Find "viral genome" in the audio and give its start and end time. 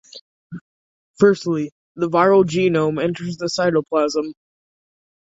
2.09-2.99